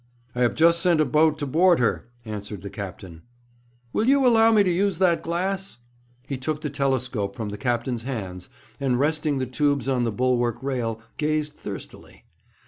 [0.33, 3.21] 'I have just sent a boat to board her,' answered the captain.
[3.93, 5.77] 'Will you allow me to use that glass?'
[6.27, 10.57] He took the telescope from the captain's hands, and resting the tubes on the bulwark
[10.63, 12.25] rail, gazed thirstily.